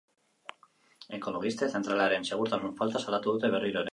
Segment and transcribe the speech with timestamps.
[1.17, 3.89] Ekologistek zentralaren segurtasun falta salatu dute berriro ere.